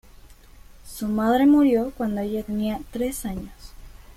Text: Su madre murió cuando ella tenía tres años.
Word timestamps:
Su 0.83 1.05
madre 1.07 1.45
murió 1.45 1.93
cuando 1.95 2.21
ella 2.21 2.41
tenía 2.41 2.81
tres 2.91 3.23
años. 3.23 3.53